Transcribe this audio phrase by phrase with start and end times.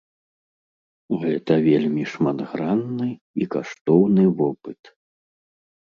[1.25, 4.81] Гэта вельмі шматгранны і каштоўны вопыт.